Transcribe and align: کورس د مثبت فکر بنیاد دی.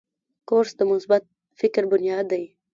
کورس 0.49 0.71
د 0.79 0.81
مثبت 0.91 1.21
فکر 1.59 1.83
بنیاد 1.91 2.25
دی. 2.31 2.43